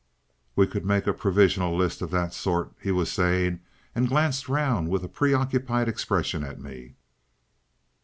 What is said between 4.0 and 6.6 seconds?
glanced round with a preoccupied expression at